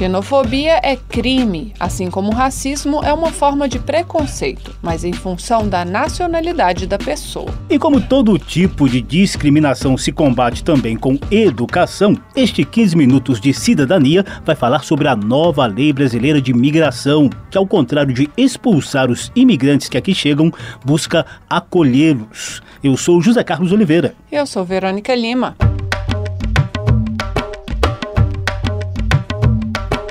[0.00, 5.84] Xenofobia é crime, assim como racismo é uma forma de preconceito, mas em função da
[5.84, 7.52] nacionalidade da pessoa.
[7.68, 13.52] E como todo tipo de discriminação se combate também com educação, este 15 minutos de
[13.52, 19.10] cidadania vai falar sobre a nova lei brasileira de migração, que ao contrário de expulsar
[19.10, 20.50] os imigrantes que aqui chegam,
[20.82, 22.62] busca acolhê-los.
[22.82, 24.14] Eu sou José Carlos Oliveira.
[24.32, 25.54] Eu sou Verônica Lima.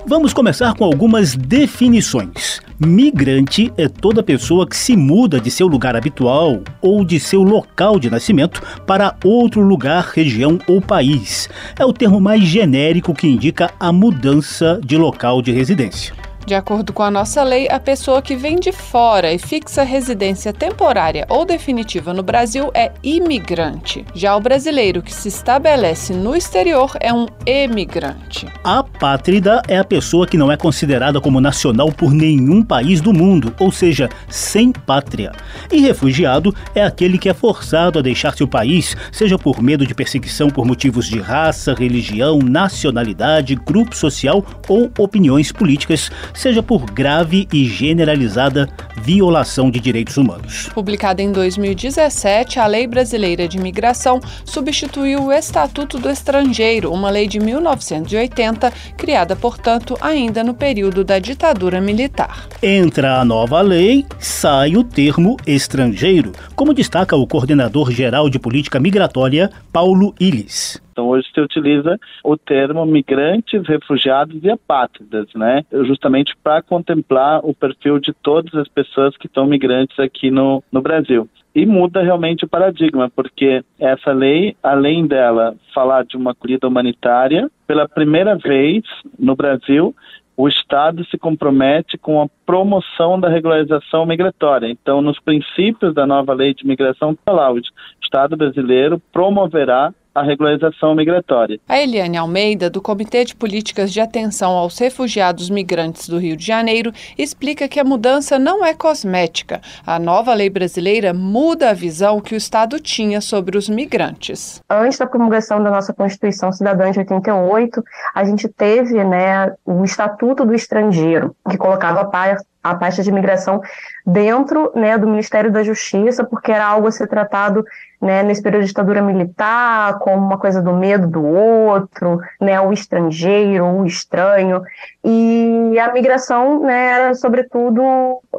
[0.10, 2.62] Vamos começar com algumas definições.
[2.80, 8.00] Migrante é toda pessoa que se muda de seu lugar habitual ou de seu local
[8.00, 11.48] de nascimento para outro lugar, região ou país.
[11.78, 16.12] É o termo mais genérico que indica a mudança de local de residência.
[16.50, 20.52] De acordo com a nossa lei, a pessoa que vem de fora e fixa residência
[20.52, 24.04] temporária ou definitiva no Brasil é imigrante.
[24.16, 28.48] Já o brasileiro que se estabelece no exterior é um emigrante.
[28.64, 33.54] Apátrida é a pessoa que não é considerada como nacional por nenhum país do mundo,
[33.60, 35.32] ou seja, sem pátria.
[35.72, 39.94] E refugiado é aquele que é forçado a deixar seu país, seja por medo de
[39.94, 46.10] perseguição por motivos de raça, religião, nacionalidade, grupo social ou opiniões políticas,
[46.40, 50.70] seja por grave e generalizada violação de direitos humanos.
[50.74, 57.28] Publicada em 2017, a Lei Brasileira de Imigração substituiu o Estatuto do Estrangeiro, uma lei
[57.28, 62.48] de 1980, criada, portanto, ainda no período da ditadura militar.
[62.64, 68.80] Entra a nova lei, sai o termo estrangeiro, como destaca o coordenador geral de política
[68.80, 70.80] migratória, Paulo Illes.
[71.00, 75.64] Então hoje se utiliza o termo migrantes, refugiados e apátridas, né?
[75.86, 80.82] Justamente para contemplar o perfil de todas as pessoas que são migrantes aqui no, no
[80.82, 81.30] Brasil.
[81.56, 87.50] E muda realmente o paradigma, porque essa lei, além dela falar de uma acolhida humanitária,
[87.66, 88.84] pela primeira vez
[89.18, 89.96] no Brasil,
[90.36, 94.70] o Estado se compromete com a promoção da regularização migratória.
[94.70, 97.60] Então, nos princípios da nova lei de migração, lá, o
[98.02, 101.60] Estado brasileiro promoverá a regularização migratória.
[101.68, 106.46] A Eliane Almeida, do Comitê de Políticas de Atenção aos Refugiados Migrantes do Rio de
[106.46, 109.62] Janeiro, explica que a mudança não é cosmética.
[109.86, 114.62] A nova lei brasileira muda a visão que o Estado tinha sobre os migrantes.
[114.70, 117.84] Antes da promulgação da nossa Constituição Cidadã de 88,
[118.14, 123.10] a gente teve né, o Estatuto do Estrangeiro, que colocava a parte a pasta de
[123.10, 123.62] imigração
[124.06, 127.64] dentro né, do Ministério da Justiça, porque era algo a ser tratado
[128.02, 132.72] né, nesse período de ditadura militar, como uma coisa do medo do outro, né, o
[132.72, 134.62] estrangeiro, o estranho.
[135.04, 137.82] E a migração né, era, sobretudo,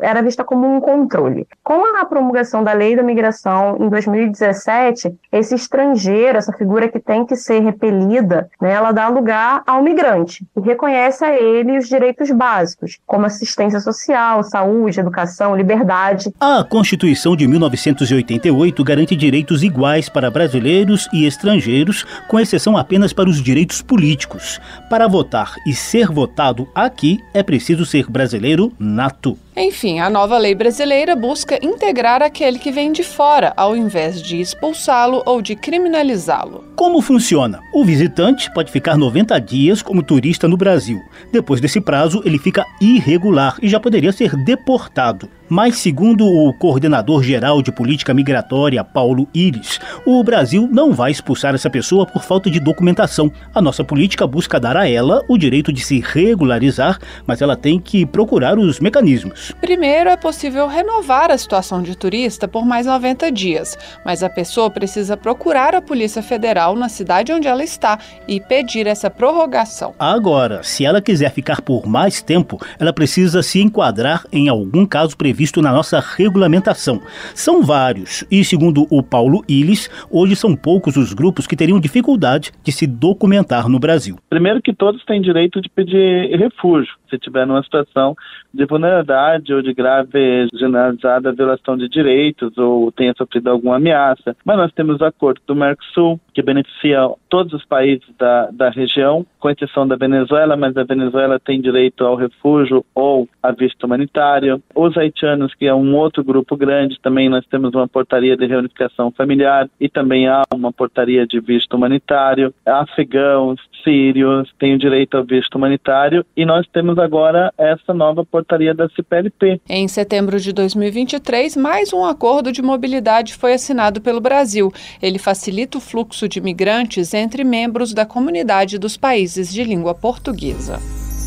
[0.00, 1.46] era vista como um controle.
[1.62, 7.26] Com a promulgação da lei da migração em 2017, esse estrangeiro, essa figura que tem
[7.26, 12.30] que ser repelida, né, ela dá lugar ao migrante e reconhece a ele os direitos
[12.30, 14.09] básicos, como assistência social,
[14.42, 16.32] saúde, educação, liberdade.
[16.40, 23.28] A Constituição de 1988 garante direitos iguais para brasileiros e estrangeiros, com exceção apenas para
[23.28, 24.60] os direitos políticos.
[24.88, 29.38] Para votar e ser votado aqui, é preciso ser brasileiro nato.
[29.60, 34.40] Enfim, a nova lei brasileira busca integrar aquele que vem de fora, ao invés de
[34.40, 36.64] expulsá-lo ou de criminalizá-lo.
[36.74, 37.60] Como funciona?
[37.74, 40.98] O visitante pode ficar 90 dias como turista no Brasil.
[41.30, 45.28] Depois desse prazo, ele fica irregular e já poderia ser deportado.
[45.50, 51.56] Mas, segundo o coordenador geral de política migratória, Paulo Iris, o Brasil não vai expulsar
[51.56, 53.32] essa pessoa por falta de documentação.
[53.52, 57.80] A nossa política busca dar a ela o direito de se regularizar, mas ela tem
[57.80, 59.50] que procurar os mecanismos.
[59.60, 64.70] Primeiro, é possível renovar a situação de turista por mais 90 dias, mas a pessoa
[64.70, 69.96] precisa procurar a Polícia Federal na cidade onde ela está e pedir essa prorrogação.
[69.98, 75.16] Agora, se ela quiser ficar por mais tempo, ela precisa se enquadrar em algum caso
[75.16, 77.00] previsto na nossa regulamentação.
[77.34, 82.52] São vários, e segundo o Paulo Illes, hoje são poucos os grupos que teriam dificuldade
[82.62, 84.16] de se documentar no Brasil.
[84.28, 88.14] Primeiro que todos têm direito de pedir refúgio, se tiver numa situação
[88.52, 94.36] de vulnerabilidade ou de grave generalizada violação de direitos ou tenha sofrido alguma ameaça.
[94.44, 99.24] Mas nós temos o acordo do Mercosul, que beneficia todos os países da, da região,
[99.38, 104.62] com exceção da Venezuela, mas a Venezuela tem direito ao refúgio ou a visto humanitário.
[104.74, 106.98] Os haitianos que é um outro grupo grande.
[107.02, 111.76] Também nós temos uma portaria de reunificação familiar e também há uma portaria de visto
[111.76, 112.54] humanitário.
[112.66, 118.74] Afegãos, sírios têm o direito ao visto humanitário e nós temos agora essa nova portaria
[118.74, 119.60] da CPLP.
[119.68, 124.72] Em setembro de 2023, mais um acordo de mobilidade foi assinado pelo Brasil.
[125.02, 130.78] Ele facilita o fluxo de migrantes entre membros da comunidade dos países de língua portuguesa.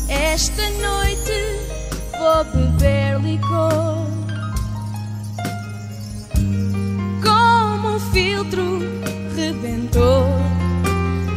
[0.08, 1.32] Esta noite
[2.18, 4.06] vou beber licor
[7.22, 8.80] Como um filtro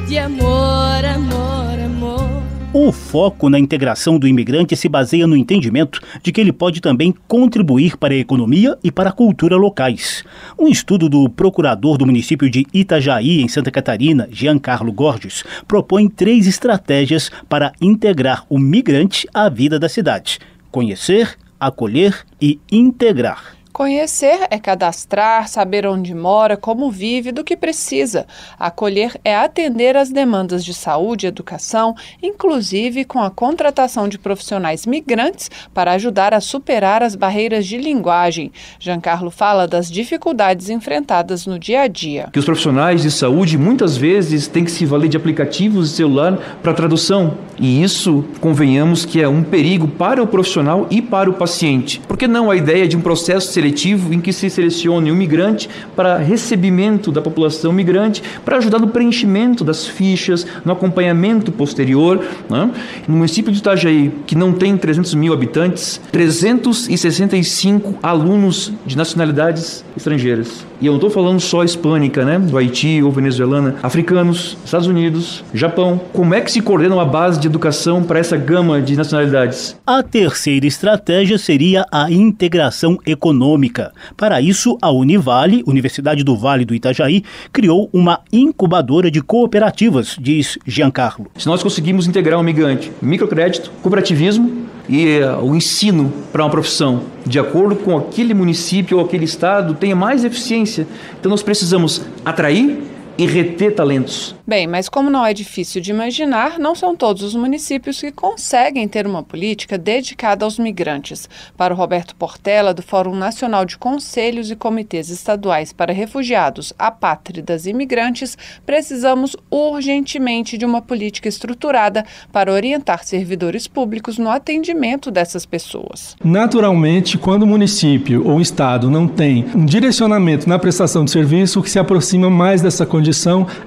[0.08, 2.44] De amor, amor, amor.
[2.74, 7.14] O foco na integração do imigrante se baseia no entendimento de que ele pode também
[7.28, 10.24] contribuir para a economia e para a cultura locais.
[10.60, 16.46] Um estudo do procurador do município de Itajaí, em Santa Catarina, Giancarlo Gorges, propõe três
[16.46, 20.40] estratégias para integrar o migrante à vida da cidade:
[20.72, 23.57] conhecer, acolher e integrar.
[23.78, 28.26] Conhecer é cadastrar, saber onde mora, como vive, do que precisa.
[28.58, 34.88] Acolher é atender às demandas de saúde e educação, inclusive com a contratação de profissionais
[34.88, 38.52] migrantes para ajudar a superar as barreiras de linguagem.
[38.80, 42.30] Giancarlo fala das dificuldades enfrentadas no dia a dia.
[42.34, 46.58] Que os profissionais de saúde muitas vezes têm que se valer de aplicativos de celular
[46.64, 47.38] para tradução.
[47.60, 52.02] E isso, convenhamos, que é um perigo para o profissional e para o paciente.
[52.08, 55.16] Por que não a ideia de um processo seletivo seletivo em que se selecione um
[55.16, 62.24] migrante para recebimento da população migrante, para ajudar no preenchimento das fichas, no acompanhamento posterior.
[62.50, 62.72] Né?
[63.08, 70.66] No município de Itajaí, que não tem 300 mil habitantes, 365 alunos de nacionalidades estrangeiras.
[70.80, 72.38] E eu não estou falando só hispânica, né?
[72.38, 76.00] Do Haiti ou venezuelana, africanos, Estados Unidos, Japão.
[76.14, 79.76] Como é que se coordena uma base de educação para essa gama de nacionalidades?
[79.88, 83.92] A terceira estratégia seria a integração econômica.
[84.16, 90.60] Para isso, a Univale, Universidade do Vale do Itajaí, criou uma incubadora de cooperativas, diz
[90.66, 91.28] Giancarlo.
[91.38, 97.04] Se nós conseguimos integrar um migrante, microcrédito, cooperativismo, e uh, o ensino para uma profissão,
[97.26, 100.88] de acordo com aquele município ou aquele estado, tenha mais eficiência.
[101.20, 102.82] Então nós precisamos atrair
[103.18, 104.36] e reter talentos.
[104.46, 108.88] Bem, mas como não é difícil de imaginar, não são todos os municípios que conseguem
[108.88, 111.28] ter uma política dedicada aos migrantes.
[111.58, 117.66] Para o Roberto Portela, do Fórum Nacional de Conselhos e Comitês Estaduais para Refugiados, Apátridas
[117.66, 125.46] e Imigrantes, precisamos urgentemente de uma política estruturada para orientar servidores públicos no atendimento dessas
[125.46, 126.16] pessoas.
[126.24, 131.60] Naturalmente, quando o município ou o estado não tem um direcionamento na prestação de serviço,
[131.60, 133.07] o que se aproxima mais dessa condição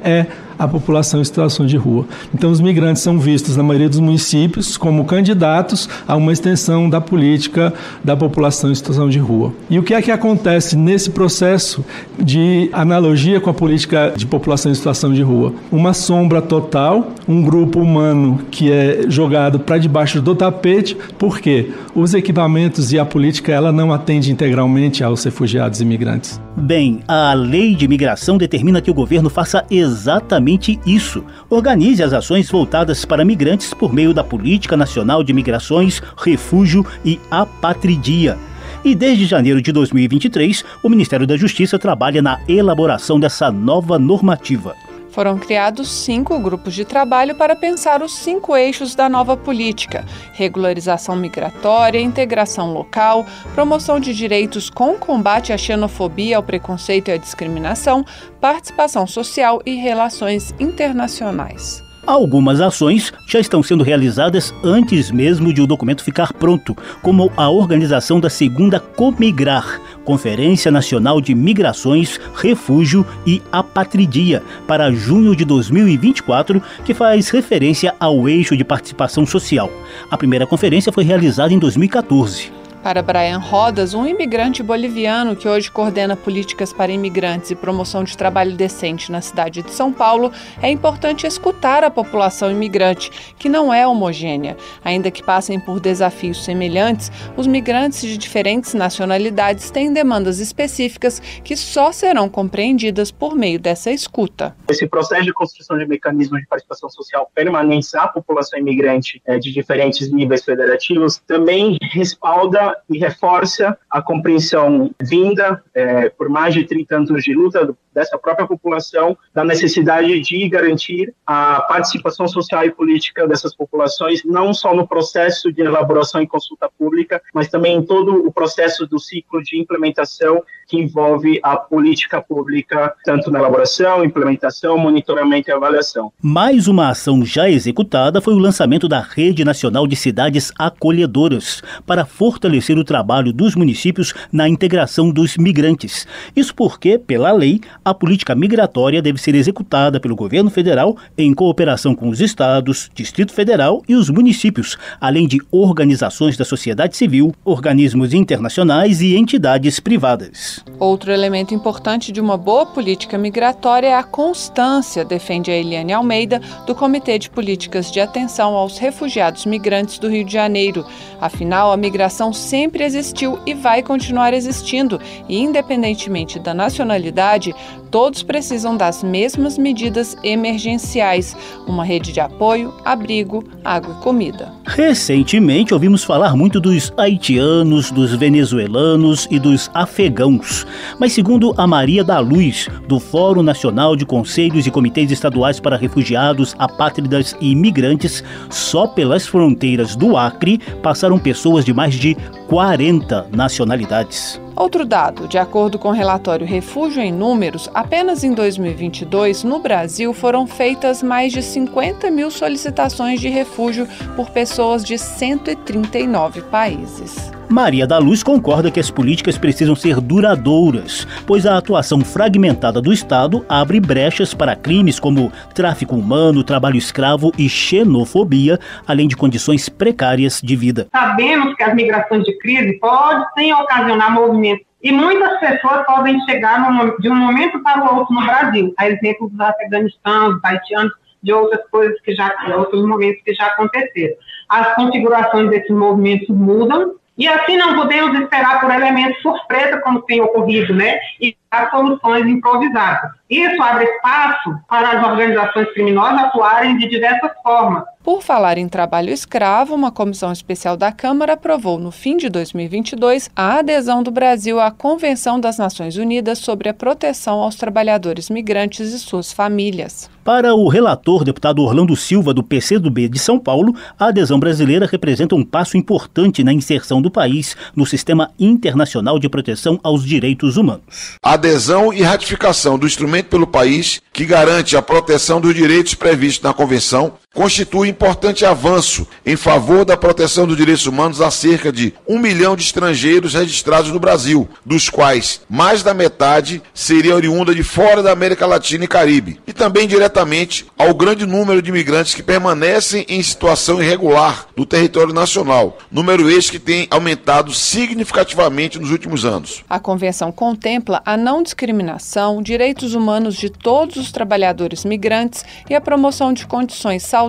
[0.03, 0.27] é
[0.61, 2.05] a população em situação de rua.
[2.35, 7.01] Então, os migrantes são vistos, na maioria dos municípios, como candidatos a uma extensão da
[7.01, 7.73] política
[8.05, 9.55] da população em situação de rua.
[9.71, 11.83] E o que é que acontece nesse processo
[12.19, 15.55] de analogia com a política de população em situação de rua?
[15.73, 22.13] Uma sombra total, um grupo humano que é jogado para debaixo do tapete, porque os
[22.13, 26.39] equipamentos e a política ela não atende integralmente aos refugiados e imigrantes.
[26.55, 30.50] Bem, a lei de imigração determina que o governo faça exatamente
[30.87, 31.25] isso.
[31.49, 37.21] Organize as ações voltadas para migrantes por meio da Política Nacional de Migrações, Refúgio e
[37.31, 38.39] Apatridia.
[38.85, 44.75] E desde janeiro de 2023, o Ministério da Justiça trabalha na elaboração dessa nova normativa.
[45.11, 51.17] Foram criados cinco grupos de trabalho para pensar os cinco eixos da nova política: regularização
[51.17, 58.05] migratória, integração local, promoção de direitos com combate à xenofobia, ao preconceito e à discriminação,
[58.41, 61.83] participação social e relações internacionais.
[62.07, 67.51] Algumas ações já estão sendo realizadas antes mesmo de o documento ficar pronto, como a
[67.51, 76.61] organização da segunda Comigrar, Conferência Nacional de Migrações, Refúgio e Apatridia, para junho de 2024,
[76.85, 79.71] que faz referência ao eixo de participação social.
[80.11, 82.60] A primeira conferência foi realizada em 2014.
[82.83, 88.17] Para Brian Rodas, um imigrante boliviano que hoje coordena políticas para imigrantes e promoção de
[88.17, 90.33] trabalho decente na cidade de São Paulo,
[90.63, 94.57] é importante escutar a população imigrante, que não é homogênea.
[94.83, 101.59] Ainda que passem por desafios semelhantes, os migrantes de diferentes nacionalidades têm demandas específicas que
[101.59, 104.57] só serão compreendidas por meio dessa escuta.
[104.71, 109.53] Esse processo de construção de mecanismos de participação social permanentes à população imigrante é, de
[109.53, 116.97] diferentes níveis federativos também respalda e reforça a compreensão vinda é, por mais de 30
[116.97, 123.27] anos de luta dessa própria população da necessidade de garantir a participação social e política
[123.27, 128.27] dessas populações, não só no processo de elaboração e consulta pública, mas também em todo
[128.27, 134.79] o processo do ciclo de implementação que envolve a política pública, tanto na elaboração, implementação,
[134.79, 136.13] monitoramento e avaliação.
[136.23, 142.05] Mais uma ação já executada foi o lançamento da Rede Nacional de Cidades Acolhedoras, para
[142.05, 146.07] fortalecer o trabalho dos municípios na integração dos migrantes.
[146.35, 151.95] Isso porque, pela lei, a política migratória deve ser executada pelo governo federal em cooperação
[151.95, 158.13] com os estados, Distrito Federal e os municípios, além de organizações da sociedade civil, organismos
[158.15, 160.65] internacionais e entidades privadas.
[160.79, 166.41] Outro elemento importante de uma boa política migratória é a constância, defende a Eliane Almeida,
[166.67, 170.85] do Comitê de Políticas de Atenção aos Refugiados Migrantes do Rio de Janeiro.
[171.21, 177.55] Afinal, a migração sempre existiu e vai continuar existindo, e independentemente da nacionalidade,
[177.93, 181.37] todos precisam das mesmas medidas emergenciais:
[181.69, 184.60] uma rede de apoio, abrigo, água e comida.
[184.73, 190.65] Recentemente ouvimos falar muito dos haitianos, dos venezuelanos e dos afegãos.
[190.97, 195.77] Mas, segundo a Maria da Luz, do Fórum Nacional de Conselhos e Comitês Estaduais para
[195.77, 203.27] Refugiados, Apátridas e Imigrantes, só pelas fronteiras do Acre passaram pessoas de mais de 40
[203.33, 204.41] nacionalidades.
[204.57, 210.13] Outro dado, de acordo com o relatório Refúgio em Números, apenas em 2022, no Brasil,
[210.13, 217.40] foram feitas mais de 50 mil solicitações de refúgio por pessoas de 139 países.
[217.51, 222.93] Maria da Luz concorda que as políticas precisam ser duradouras, pois a atuação fragmentada do
[222.93, 229.69] Estado abre brechas para crimes como tráfico humano, trabalho escravo e xenofobia, além de condições
[229.69, 230.87] precárias de vida.
[230.95, 236.65] Sabemos que as migrações de crise podem sim ocasionar movimentos e muitas pessoas podem chegar
[237.01, 238.73] de um momento para o outro no Brasil.
[238.79, 243.47] A exemplo dos afeganistanos, dos haitianos, de outras coisas que já, outros momentos que já
[243.47, 244.15] aconteceram.
[244.49, 250.23] As configurações desses movimentos mudam e assim não podemos esperar por elementos surpresa, como tem
[250.23, 250.99] ocorrido, né?
[251.21, 253.11] E as soluções improvisadas.
[253.29, 257.85] Isso abre espaço para as organizações criminosas atuarem de diversas formas.
[258.03, 263.31] Por falar em trabalho escravo, uma comissão especial da Câmara aprovou no fim de 2022
[263.37, 268.93] a adesão do Brasil à Convenção das Nações Unidas sobre a proteção aos trabalhadores migrantes
[268.93, 270.09] e suas famílias.
[270.25, 275.35] Para o relator, deputado Orlando Silva, do PCdoB de São Paulo, a adesão brasileira representa
[275.35, 281.17] um passo importante na inserção do país no sistema internacional de proteção aos direitos humanos.
[281.23, 286.45] A adesão e ratificação do instrumento pelo país que garante a proteção dos direitos previstos
[286.45, 291.95] na Convenção constitui importante avanço em favor da proteção dos direitos humanos a cerca de
[292.07, 297.63] um milhão de estrangeiros registrados no Brasil, dos quais mais da metade seria oriunda de
[297.63, 302.23] fora da América Latina e Caribe, e também diretamente ao grande número de imigrantes que
[302.23, 309.25] permanecem em situação irregular no território nacional, número este que tem aumentado significativamente nos últimos
[309.25, 309.63] anos.
[309.71, 315.81] A convenção contempla a não discriminação, direitos humanos de todos os trabalhadores migrantes e a
[315.81, 317.20] promoção de condições saudáveis,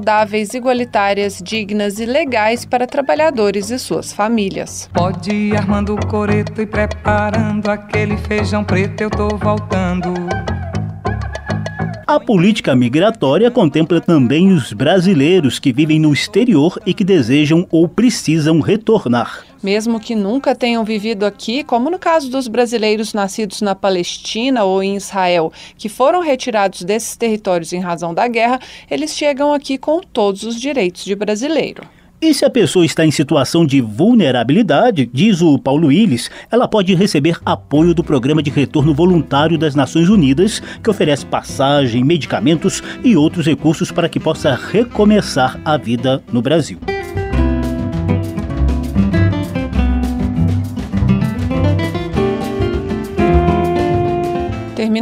[0.54, 4.90] igualitárias, dignas e legais para trabalhadores e suas famílias.
[4.94, 10.14] Pode ir armando o coreto e preparando aquele feijão preto, eu tô voltando.
[12.08, 17.88] A política migratória contempla também os brasileiros que vivem no exterior e que desejam ou
[17.88, 19.51] precisam retornar.
[19.62, 24.82] Mesmo que nunca tenham vivido aqui, como no caso dos brasileiros nascidos na Palestina ou
[24.82, 30.02] em Israel, que foram retirados desses territórios em razão da guerra, eles chegam aqui com
[30.02, 31.84] todos os direitos de brasileiro.
[32.22, 36.94] E se a pessoa está em situação de vulnerabilidade, diz o Paulo Willis, ela pode
[36.94, 43.16] receber apoio do Programa de Retorno Voluntário das Nações Unidas, que oferece passagem, medicamentos e
[43.16, 46.78] outros recursos para que possa recomeçar a vida no Brasil.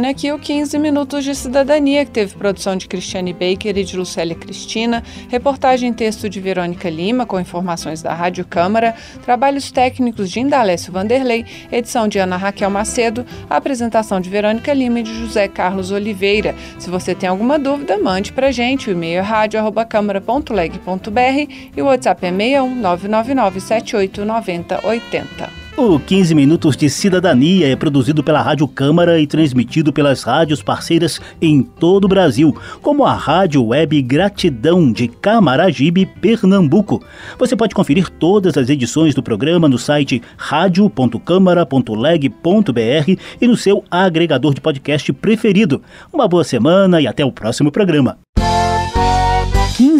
[0.00, 3.98] Termina aqui o 15 Minutos de Cidadania, que teve produção de Cristiane Baker e de
[3.98, 10.30] Lucélia Cristina, reportagem em texto de Verônica Lima, com informações da Rádio Câmara, trabalhos técnicos
[10.30, 15.48] de Indalécio Vanderlei, edição de Ana Raquel Macedo, apresentação de Verônica Lima e de José
[15.48, 16.54] Carlos Oliveira.
[16.78, 18.88] Se você tem alguma dúvida, mande para gente.
[18.88, 25.59] O e-mail é rádio.câmara.leg.br e o WhatsApp é 61 999 78 90 80.
[25.80, 31.18] O 15 Minutos de Cidadania é produzido pela Rádio Câmara e transmitido pelas rádios parceiras
[31.40, 37.02] em todo o Brasil, como a Rádio Web Gratidão de Camaragibe, Pernambuco.
[37.38, 44.52] Você pode conferir todas as edições do programa no site radio.câmara.leg.br e no seu agregador
[44.52, 45.80] de podcast preferido.
[46.12, 48.18] Uma boa semana e até o próximo programa.